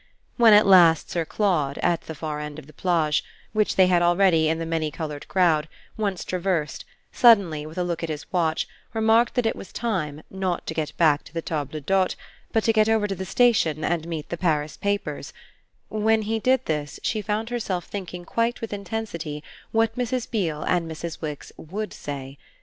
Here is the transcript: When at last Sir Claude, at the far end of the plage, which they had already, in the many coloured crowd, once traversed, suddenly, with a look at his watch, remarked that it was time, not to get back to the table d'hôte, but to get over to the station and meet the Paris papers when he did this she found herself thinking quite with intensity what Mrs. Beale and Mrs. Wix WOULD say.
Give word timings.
When 0.35 0.53
at 0.53 0.65
last 0.65 1.11
Sir 1.11 1.25
Claude, 1.25 1.77
at 1.83 2.01
the 2.07 2.15
far 2.15 2.39
end 2.39 2.57
of 2.57 2.65
the 2.65 2.73
plage, 2.73 3.23
which 3.53 3.75
they 3.75 3.85
had 3.85 4.01
already, 4.01 4.49
in 4.49 4.57
the 4.57 4.65
many 4.65 4.89
coloured 4.89 5.27
crowd, 5.27 5.67
once 5.95 6.25
traversed, 6.25 6.85
suddenly, 7.11 7.67
with 7.67 7.77
a 7.77 7.83
look 7.83 8.01
at 8.01 8.09
his 8.09 8.25
watch, 8.33 8.67
remarked 8.95 9.35
that 9.35 9.45
it 9.45 9.55
was 9.55 9.71
time, 9.71 10.23
not 10.31 10.65
to 10.65 10.73
get 10.73 10.97
back 10.97 11.23
to 11.25 11.33
the 11.35 11.41
table 11.43 11.79
d'hôte, 11.79 12.15
but 12.51 12.63
to 12.63 12.73
get 12.73 12.89
over 12.89 13.05
to 13.05 13.13
the 13.13 13.25
station 13.25 13.83
and 13.83 14.07
meet 14.07 14.29
the 14.29 14.37
Paris 14.37 14.75
papers 14.75 15.33
when 15.89 16.23
he 16.23 16.39
did 16.39 16.65
this 16.65 16.99
she 17.03 17.21
found 17.21 17.51
herself 17.51 17.85
thinking 17.85 18.25
quite 18.25 18.59
with 18.59 18.73
intensity 18.73 19.43
what 19.71 19.95
Mrs. 19.95 20.27
Beale 20.31 20.63
and 20.63 20.89
Mrs. 20.89 21.21
Wix 21.21 21.51
WOULD 21.57 21.93
say. 21.93 22.37